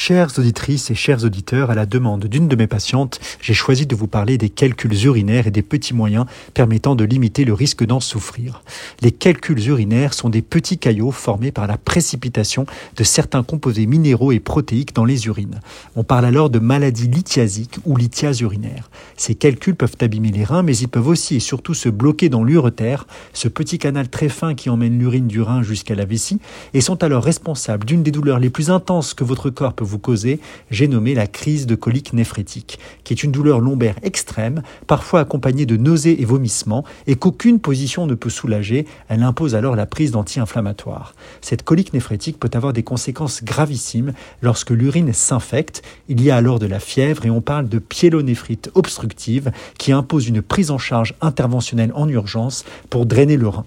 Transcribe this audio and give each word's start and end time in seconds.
Chères 0.00 0.38
auditrices 0.38 0.92
et 0.92 0.94
chers 0.94 1.24
auditeurs, 1.24 1.72
à 1.72 1.74
la 1.74 1.84
demande 1.84 2.26
d'une 2.26 2.46
de 2.46 2.54
mes 2.54 2.68
patientes, 2.68 3.18
j'ai 3.40 3.52
choisi 3.52 3.84
de 3.84 3.96
vous 3.96 4.06
parler 4.06 4.38
des 4.38 4.48
calculs 4.48 5.04
urinaires 5.04 5.48
et 5.48 5.50
des 5.50 5.60
petits 5.60 5.92
moyens 5.92 6.24
permettant 6.54 6.94
de 6.94 7.02
limiter 7.02 7.44
le 7.44 7.52
risque 7.52 7.84
d'en 7.84 7.98
souffrir. 7.98 8.62
Les 9.02 9.10
calculs 9.10 9.58
urinaires 9.66 10.14
sont 10.14 10.28
des 10.28 10.40
petits 10.40 10.78
caillots 10.78 11.10
formés 11.10 11.50
par 11.50 11.66
la 11.66 11.76
précipitation 11.76 12.64
de 12.96 13.02
certains 13.02 13.42
composés 13.42 13.86
minéraux 13.86 14.30
et 14.30 14.38
protéiques 14.38 14.94
dans 14.94 15.04
les 15.04 15.26
urines. 15.26 15.58
On 15.96 16.04
parle 16.04 16.26
alors 16.26 16.48
de 16.48 16.60
maladie 16.60 17.08
lithiasique 17.08 17.80
ou 17.84 17.96
lithiase 17.96 18.40
urinaire. 18.40 18.90
Ces 19.16 19.34
calculs 19.34 19.74
peuvent 19.74 19.96
abîmer 20.00 20.30
les 20.30 20.44
reins, 20.44 20.62
mais 20.62 20.76
ils 20.76 20.86
peuvent 20.86 21.08
aussi 21.08 21.34
et 21.34 21.40
surtout 21.40 21.74
se 21.74 21.88
bloquer 21.88 22.28
dans 22.28 22.44
l'uretère, 22.44 23.08
ce 23.32 23.48
petit 23.48 23.78
canal 23.78 24.08
très 24.08 24.28
fin 24.28 24.54
qui 24.54 24.70
emmène 24.70 24.96
l'urine 24.96 25.26
du 25.26 25.42
rein 25.42 25.64
jusqu'à 25.64 25.96
la 25.96 26.04
vessie, 26.04 26.38
et 26.72 26.80
sont 26.80 27.02
alors 27.02 27.24
responsables 27.24 27.84
d'une 27.84 28.04
des 28.04 28.12
douleurs 28.12 28.38
les 28.38 28.48
plus 28.48 28.70
intenses 28.70 29.12
que 29.12 29.24
votre 29.24 29.50
corps 29.50 29.74
peut 29.74 29.87
vous 29.88 29.98
causer, 29.98 30.38
j'ai 30.70 30.86
nommé 30.86 31.14
la 31.14 31.26
crise 31.26 31.66
de 31.66 31.74
colique 31.74 32.12
néphrétique, 32.12 32.78
qui 33.02 33.12
est 33.12 33.24
une 33.24 33.32
douleur 33.32 33.60
lombaire 33.60 33.96
extrême, 34.02 34.62
parfois 34.86 35.20
accompagnée 35.20 35.66
de 35.66 35.76
nausées 35.76 36.22
et 36.22 36.24
vomissements, 36.24 36.84
et 37.06 37.16
qu'aucune 37.16 37.58
position 37.58 38.06
ne 38.06 38.14
peut 38.14 38.30
soulager, 38.30 38.86
elle 39.08 39.22
impose 39.22 39.54
alors 39.54 39.74
la 39.74 39.86
prise 39.86 40.12
d'anti-inflammatoires. 40.12 41.14
Cette 41.40 41.62
colique 41.62 41.92
néphrétique 41.92 42.38
peut 42.38 42.50
avoir 42.52 42.72
des 42.72 42.82
conséquences 42.82 43.42
gravissimes 43.42 44.12
lorsque 44.42 44.70
l'urine 44.70 45.12
s'infecte, 45.12 45.82
il 46.08 46.22
y 46.22 46.30
a 46.30 46.36
alors 46.36 46.58
de 46.58 46.66
la 46.66 46.80
fièvre 46.80 47.26
et 47.26 47.30
on 47.30 47.40
parle 47.40 47.68
de 47.68 47.78
pyélonéphrite 47.78 48.70
obstructive 48.74 49.50
qui 49.78 49.92
impose 49.92 50.28
une 50.28 50.42
prise 50.42 50.70
en 50.70 50.78
charge 50.78 51.14
interventionnelle 51.20 51.92
en 51.94 52.08
urgence 52.08 52.64
pour 52.90 53.06
drainer 53.06 53.36
le 53.36 53.48
rein. 53.48 53.64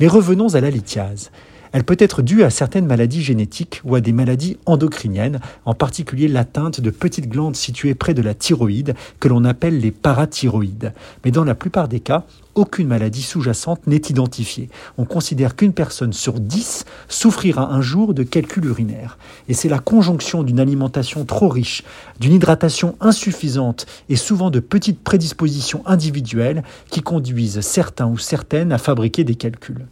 Mais 0.00 0.08
revenons 0.08 0.54
à 0.54 0.60
la 0.60 0.70
lithiase. 0.70 1.30
Elle 1.72 1.84
peut 1.84 1.96
être 1.98 2.20
due 2.20 2.42
à 2.42 2.50
certaines 2.50 2.86
maladies 2.86 3.22
génétiques 3.22 3.80
ou 3.84 3.94
à 3.94 4.02
des 4.02 4.12
maladies 4.12 4.58
endocriniennes, 4.66 5.40
en 5.64 5.72
particulier 5.72 6.28
l'atteinte 6.28 6.80
de 6.80 6.90
petites 6.90 7.30
glandes 7.30 7.56
situées 7.56 7.94
près 7.94 8.12
de 8.12 8.20
la 8.20 8.34
thyroïde, 8.34 8.94
que 9.20 9.28
l'on 9.28 9.44
appelle 9.46 9.80
les 9.80 9.90
parathyroïdes. 9.90 10.92
Mais 11.24 11.30
dans 11.30 11.44
la 11.44 11.54
plupart 11.54 11.88
des 11.88 12.00
cas, 12.00 12.24
aucune 12.54 12.88
maladie 12.88 13.22
sous-jacente 13.22 13.86
n'est 13.86 14.02
identifiée. 14.10 14.68
On 14.98 15.06
considère 15.06 15.56
qu'une 15.56 15.72
personne 15.72 16.12
sur 16.12 16.38
dix 16.38 16.84
souffrira 17.08 17.72
un 17.72 17.80
jour 17.80 18.12
de 18.12 18.22
calcul 18.22 18.66
urinaire. 18.66 19.16
Et 19.48 19.54
c'est 19.54 19.70
la 19.70 19.78
conjonction 19.78 20.42
d'une 20.42 20.60
alimentation 20.60 21.24
trop 21.24 21.48
riche, 21.48 21.84
d'une 22.20 22.34
hydratation 22.34 22.96
insuffisante 23.00 23.86
et 24.10 24.16
souvent 24.16 24.50
de 24.50 24.60
petites 24.60 25.02
prédispositions 25.02 25.82
individuelles 25.86 26.62
qui 26.90 27.00
conduisent 27.00 27.60
certains 27.60 28.08
ou 28.08 28.18
certaines 28.18 28.72
à 28.72 28.78
fabriquer 28.78 29.24
des 29.24 29.36
calculs. 29.36 29.86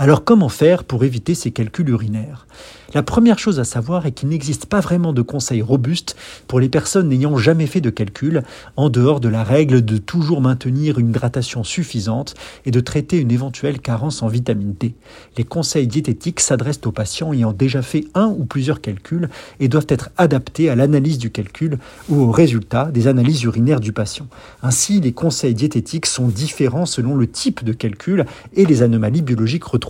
Alors 0.00 0.22
comment 0.22 0.48
faire 0.48 0.84
pour 0.84 1.02
éviter 1.02 1.34
ces 1.34 1.50
calculs 1.50 1.88
urinaires? 1.88 2.46
La 2.94 3.02
première 3.02 3.40
chose 3.40 3.58
à 3.58 3.64
savoir 3.64 4.06
est 4.06 4.12
qu'il 4.12 4.28
n'existe 4.28 4.66
pas 4.66 4.78
vraiment 4.78 5.12
de 5.12 5.22
conseils 5.22 5.60
robustes 5.60 6.16
pour 6.46 6.60
les 6.60 6.68
personnes 6.68 7.08
n'ayant 7.08 7.36
jamais 7.36 7.66
fait 7.66 7.80
de 7.80 7.90
calcul, 7.90 8.44
en 8.76 8.90
dehors 8.90 9.18
de 9.18 9.28
la 9.28 9.42
règle 9.42 9.84
de 9.84 9.98
toujours 9.98 10.40
maintenir 10.40 11.00
une 11.00 11.08
hydratation 11.08 11.64
suffisante 11.64 12.34
et 12.64 12.70
de 12.70 12.78
traiter 12.78 13.18
une 13.18 13.32
éventuelle 13.32 13.80
carence 13.80 14.22
en 14.22 14.28
vitamine 14.28 14.74
D. 14.78 14.94
Les 15.36 15.44
conseils 15.44 15.88
diététiques 15.88 16.40
s'adressent 16.40 16.86
aux 16.86 16.92
patients 16.92 17.32
ayant 17.32 17.52
déjà 17.52 17.82
fait 17.82 18.04
un 18.14 18.28
ou 18.28 18.44
plusieurs 18.44 18.80
calculs 18.80 19.28
et 19.58 19.66
doivent 19.66 19.86
être 19.88 20.10
adaptés 20.16 20.70
à 20.70 20.76
l'analyse 20.76 21.18
du 21.18 21.30
calcul 21.30 21.76
ou 22.08 22.20
aux 22.20 22.30
résultats 22.30 22.86
des 22.86 23.08
analyses 23.08 23.42
urinaires 23.42 23.80
du 23.80 23.92
patient. 23.92 24.28
Ainsi, 24.62 25.00
les 25.00 25.12
conseils 25.12 25.54
diététiques 25.54 26.06
sont 26.06 26.28
différents 26.28 26.86
selon 26.86 27.16
le 27.16 27.26
type 27.26 27.64
de 27.64 27.72
calcul 27.72 28.26
et 28.54 28.64
les 28.64 28.82
anomalies 28.82 29.22
biologiques 29.22 29.64
retrouvées. 29.64 29.87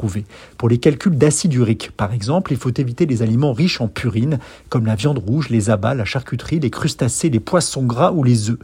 Pour 0.56 0.68
les 0.68 0.78
calculs 0.78 1.16
d'acide 1.16 1.54
urique, 1.54 1.90
par 1.96 2.12
exemple, 2.12 2.52
il 2.52 2.58
faut 2.58 2.72
éviter 2.76 3.06
les 3.06 3.22
aliments 3.22 3.52
riches 3.52 3.80
en 3.80 3.88
purine, 3.88 4.38
comme 4.68 4.86
la 4.86 4.94
viande 4.94 5.18
rouge, 5.18 5.48
les 5.48 5.70
abats, 5.70 5.94
la 5.94 6.04
charcuterie, 6.04 6.60
les 6.60 6.70
crustacés, 6.70 7.30
les 7.30 7.40
poissons 7.40 7.84
gras 7.84 8.12
ou 8.12 8.22
les 8.24 8.50
œufs. 8.50 8.58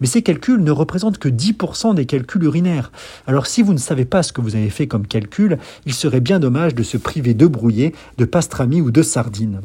Mais 0.00 0.06
ces 0.06 0.22
calculs 0.22 0.62
ne 0.62 0.70
représentent 0.70 1.18
que 1.18 1.28
10% 1.28 1.94
des 1.94 2.06
calculs 2.06 2.44
urinaires. 2.44 2.92
Alors 3.26 3.46
si 3.46 3.62
vous 3.62 3.72
ne 3.72 3.78
savez 3.78 4.04
pas 4.04 4.22
ce 4.22 4.32
que 4.32 4.40
vous 4.40 4.56
avez 4.56 4.70
fait 4.70 4.86
comme 4.86 5.06
calcul, 5.06 5.58
il 5.86 5.94
serait 5.94 6.20
bien 6.20 6.38
dommage 6.38 6.74
de 6.74 6.82
se 6.82 6.96
priver 6.96 7.34
de 7.34 7.46
brouillé, 7.46 7.94
de 8.16 8.24
pastrami 8.24 8.80
ou 8.80 8.90
de 8.90 9.02
sardines. 9.02 9.60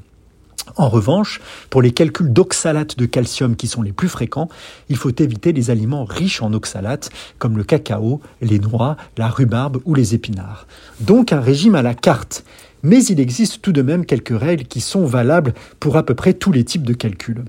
En 0.76 0.90
revanche, 0.90 1.40
pour 1.70 1.82
les 1.82 1.92
calculs 1.92 2.34
d'oxalate 2.34 2.98
de 2.98 3.06
calcium 3.06 3.56
qui 3.56 3.68
sont 3.68 3.84
les 3.84 3.92
plus 3.92 4.10
fréquents, 4.10 4.50
il 4.90 4.98
faut 4.98 5.12
éviter 5.20 5.54
les 5.54 5.70
aliments 5.70 6.04
riches 6.04 6.42
en 6.42 6.52
oxalate 6.54 7.10
comme 7.38 7.58
le 7.58 7.64
cacao, 7.64 8.22
les 8.42 8.60
noix, 8.60 8.98
la 9.18 9.28
rhubarbe 9.28 9.82
ou 9.86 9.94
les 9.94 10.16
épinards. 10.16 10.68
Donc 11.00 11.32
un 11.32 11.42
régime 11.42 11.76
à 11.76 11.82
la 11.82 11.94
carte. 11.94 12.44
Mais 12.82 13.04
il 13.06 13.20
existe 13.20 13.62
tout 13.62 13.72
de 13.72 13.82
même 13.82 14.06
quelques 14.06 14.38
règles 14.38 14.66
qui 14.66 14.82
sont 14.82 15.06
valables 15.06 15.54
pour 15.80 15.96
à 15.96 16.04
peu 16.04 16.16
près 16.16 16.34
tous 16.34 16.52
les 16.52 16.66
types 16.66 16.84
de 16.84 16.94
calculs. 16.94 17.46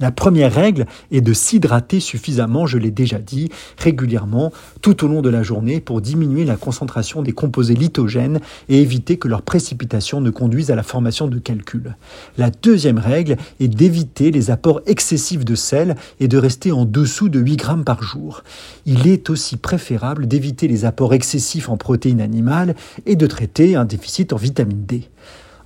La 0.00 0.10
première 0.10 0.52
règle 0.52 0.86
est 1.10 1.20
de 1.20 1.32
s'hydrater 1.32 2.00
suffisamment, 2.00 2.66
je 2.66 2.78
l'ai 2.78 2.90
déjà 2.90 3.18
dit, 3.18 3.50
régulièrement 3.78 4.52
tout 4.82 5.04
au 5.04 5.08
long 5.08 5.22
de 5.22 5.28
la 5.28 5.42
journée 5.42 5.80
pour 5.80 6.00
diminuer 6.00 6.44
la 6.44 6.56
concentration 6.56 7.22
des 7.22 7.32
composés 7.32 7.74
lithogènes 7.74 8.40
et 8.68 8.80
éviter 8.80 9.16
que 9.16 9.28
leur 9.28 9.42
précipitation 9.42 10.20
ne 10.20 10.30
conduise 10.30 10.70
à 10.70 10.74
la 10.74 10.82
formation 10.82 11.28
de 11.28 11.38
calculs. 11.38 11.96
La 12.38 12.50
deuxième 12.50 12.98
règle 12.98 13.36
est 13.60 13.68
d'éviter 13.68 14.30
les 14.30 14.50
apports 14.50 14.80
excessifs 14.86 15.44
de 15.44 15.54
sel 15.54 15.96
et 16.20 16.28
de 16.28 16.38
rester 16.38 16.72
en 16.72 16.84
dessous 16.84 17.28
de 17.28 17.38
8 17.38 17.56
grammes 17.56 17.84
par 17.84 18.02
jour. 18.02 18.42
Il 18.86 19.06
est 19.06 19.30
aussi 19.30 19.56
préférable 19.56 20.26
d'éviter 20.26 20.68
les 20.68 20.84
apports 20.84 21.14
excessifs 21.14 21.68
en 21.68 21.76
protéines 21.76 22.20
animales 22.20 22.74
et 23.06 23.16
de 23.16 23.26
traiter 23.26 23.76
un 23.76 23.84
déficit 23.84 24.32
en 24.32 24.36
vitamine 24.36 24.84
D. 24.84 25.08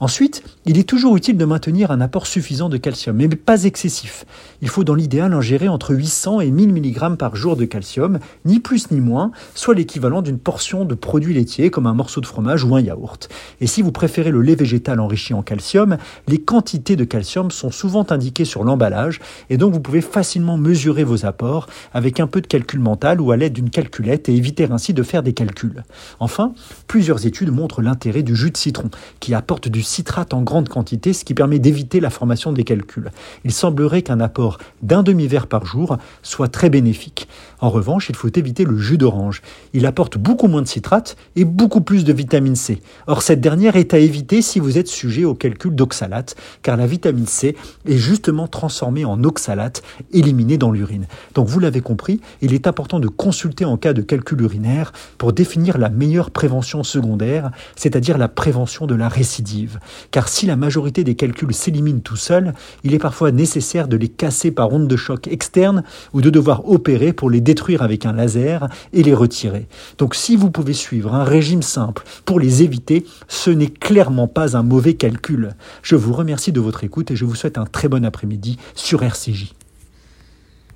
Ensuite, 0.01 0.45
il 0.65 0.79
est 0.79 0.89
toujours 0.89 1.17
utile 1.17 1.37
de 1.37 1.45
maintenir 1.45 1.91
un 1.91 2.01
apport 2.01 2.29
suffisant 2.29 2.69
de 2.69 2.77
calcium, 2.77 3.17
mais 3.17 3.29
pas 3.29 3.65
excessif. 3.65 4.25
Il 4.63 4.69
faut 4.69 4.85
dans 4.85 4.95
l'idéal 4.95 5.33
ingérer 5.33 5.69
entre 5.69 5.93
800 5.93 6.41
et 6.41 6.51
1000 6.53 6.73
mg 6.73 7.17
par 7.17 7.35
jour 7.35 7.57
de 7.57 7.65
calcium, 7.65 8.21
ni 8.45 8.61
plus 8.61 8.93
ni 8.93 9.01
moins, 9.01 9.33
soit 9.57 9.75
l'équivalent 9.75 10.23
d'une 10.23 10.39
portion 10.39 10.85
de 10.85 10.95
produits 10.95 11.35
laitiers 11.35 11.71
comme 11.71 11.89
un 11.89 11.95
morceau 11.95 12.21
de 12.21 12.27
fromage 12.27 12.63
ou 12.63 12.77
un 12.77 12.81
yaourt. 12.81 13.29
Et 13.61 13.67
si 13.67 13.83
vous 13.83 13.91
préférez 13.91 14.31
le 14.31 14.41
lait 14.41 14.55
végétal 14.55 15.01
enrichi 15.01 15.35
en 15.35 15.43
calcium, 15.43 15.97
les 16.29 16.39
quantités 16.39 16.95
de 16.95 17.05
calcium 17.05 17.51
sont 17.51 17.73
souvent 17.73 18.07
indiquées 18.11 18.45
sur 18.45 18.63
l'emballage, 18.63 19.19
et 19.51 19.57
donc 19.57 19.73
vous 19.73 19.81
pouvez 19.81 20.01
facilement 20.01 20.57
mesurer 20.57 21.03
vos 21.03 21.27
apports 21.27 21.67
avec 21.93 22.21
un 22.21 22.29
peu 22.29 22.41
de 22.41 22.47
calcul 22.47 22.79
mental 22.79 23.21
ou 23.21 23.33
à 23.33 23.37
l'aide 23.37 23.53
d'une 23.53 23.71
calculette 23.71 24.29
et 24.29 24.37
éviter 24.37 24.69
ainsi 24.71 24.95
de 24.95 25.03
faire 25.03 25.25
des 25.25 25.33
calculs. 25.33 25.83
Enfin, 26.21 26.53
plusieurs 26.87 27.27
études 27.27 27.51
montrent 27.51 27.83
l'intérêt 27.83 28.23
du 28.23 28.37
jus 28.37 28.53
de 28.53 28.57
citron, 28.57 28.91
qui 29.19 29.35
apporte 29.35 29.69
du 29.69 29.83
citrate 29.89 30.35
en 30.35 30.43
grande 30.43 30.69
quantité, 30.69 31.13
ce 31.13 31.25
qui 31.25 31.35
permet 31.35 31.59
d'éviter 31.59 32.01
la 32.01 32.11
formation 32.11 32.53
des 32.53 32.65
calculs. 32.65 33.11
Il 33.45 33.53
semblerait 33.53 34.03
qu'un 34.03 34.21
apport 34.21 34.59
d'un 34.83 35.03
demi-verre 35.03 35.47
par 35.47 35.65
jour 35.65 35.97
soit 36.23 36.49
très 36.49 36.71
bénéfique. 36.71 37.29
En 37.61 37.71
revanche, 37.71 38.09
il 38.09 38.15
faut 38.15 38.29
éviter 38.29 38.65
le 38.65 38.79
jus 38.79 38.99
d'orange. 38.99 39.43
Il 39.73 39.87
apporte 39.87 40.19
beaucoup 40.19 40.47
moins 40.47 40.63
de 40.63 40.69
citrate 40.69 41.17
et 41.35 41.45
beaucoup 41.45 41.81
plus 41.81 42.05
de 42.05 42.13
vitamine 42.13 42.55
C. 42.55 42.81
Or, 43.07 43.23
cette 43.23 43.41
dernière 43.41 43.77
est 43.77 43.95
à 43.95 43.99
éviter 43.99 44.43
si 44.43 44.61
vous 44.61 44.79
êtes 44.79 44.89
sujet 44.89 45.25
au 45.25 45.35
calcul 45.35 45.75
d'oxalate, 45.75 46.37
car 46.63 46.77
la 46.77 46.87
vitamine 46.87 47.27
C 47.27 47.57
est 47.87 47.97
justement 47.97 48.47
transformée 48.47 49.05
en 49.05 49.25
oxalate, 49.25 49.83
éliminée 50.13 50.59
dans 50.59 50.71
l'urine. 50.71 51.07
Donc, 51.35 51.49
vous 51.49 51.59
l'avez 51.59 51.81
compris, 51.81 52.21
il 52.43 52.55
est 52.55 52.67
important 52.67 53.01
de 53.01 53.09
consulter 53.09 53.65
en 53.65 53.77
cas 53.77 53.93
de 53.93 54.03
calcul 54.03 54.41
urinaire 54.43 54.93
pour 55.17 55.33
définir 55.33 55.79
la 55.79 55.89
meilleure 55.89 56.31
prévention 56.31 56.85
secondaire, 56.85 57.51
c'est-à-dire 57.75 58.19
la 58.19 58.29
prévention 58.29 58.87
de 58.87 58.95
la 58.95 59.09
récidive 59.09 59.78
car 60.11 60.29
si 60.29 60.47
la 60.47 60.57
majorité 60.57 61.05
des 61.05 61.15
calculs 61.15 61.55
s'éliminent 61.55 62.01
tout 62.01 62.17
seuls, 62.17 62.55
il 62.85 62.95
est 62.95 62.99
parfois 62.99 63.31
nécessaire 63.31 63.89
de 63.89 63.97
les 63.97 64.09
casser 64.09 64.51
par 64.51 64.73
onde 64.73 64.89
de 64.89 64.97
choc 64.97 65.29
externe 65.29 65.83
ou 66.13 66.21
de 66.21 66.31
devoir 66.31 66.69
opérer 66.69 67.13
pour 67.13 67.31
les 67.31 67.41
détruire 67.41 67.83
avec 67.83 68.07
un 68.07 68.13
laser 68.13 68.69
et 68.93 69.03
les 69.03 69.15
retirer. 69.15 69.67
Donc 69.99 70.15
si 70.15 70.37
vous 70.37 70.51
pouvez 70.51 70.73
suivre 70.73 71.15
un 71.15 71.25
régime 71.25 71.63
simple 71.63 72.05
pour 72.25 72.41
les 72.41 72.63
éviter, 72.63 73.05
ce 73.29 73.51
n'est 73.51 73.69
clairement 73.69 74.29
pas 74.29 74.57
un 74.57 74.63
mauvais 74.63 74.95
calcul. 74.95 75.51
Je 75.83 75.97
vous 75.97 76.13
remercie 76.13 76.53
de 76.53 76.61
votre 76.61 76.85
écoute 76.85 77.11
et 77.11 77.17
je 77.17 77.25
vous 77.25 77.35
souhaite 77.35 77.59
un 77.59 77.67
très 77.67 77.89
bon 77.89 78.05
après-midi 78.05 78.59
sur 78.75 79.03
RCJ. 79.03 79.58